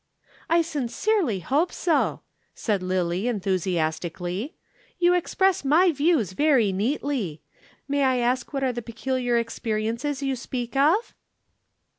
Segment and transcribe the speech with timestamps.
[0.49, 2.21] "I sincerely hope so,"
[2.55, 4.55] said Lillie enthusiastically.
[4.97, 7.43] "You express my views very neatly.
[7.87, 11.13] May I ask what are the peculiar experiences you speak of?"